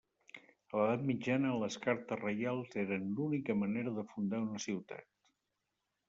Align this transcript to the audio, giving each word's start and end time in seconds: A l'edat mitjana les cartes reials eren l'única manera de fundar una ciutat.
A 0.35 0.77
l'edat 0.77 1.01
mitjana 1.09 1.49
les 1.63 1.75
cartes 1.83 2.19
reials 2.23 2.73
eren 2.83 3.05
l'única 3.19 3.57
manera 3.65 3.93
de 3.99 4.05
fundar 4.15 4.41
una 4.47 4.63
ciutat. 4.65 5.07